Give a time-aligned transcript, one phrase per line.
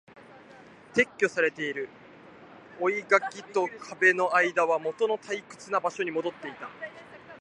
[0.95, 1.87] 撤去されている。
[2.79, 6.67] 生垣と壁の間はもとの退屈な場所に戻っていた。